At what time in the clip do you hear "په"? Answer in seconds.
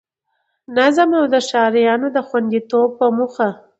2.99-3.05